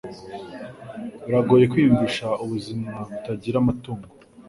[1.25, 4.07] Biragoye kwiyumvisha ubuzima butagira amatungo.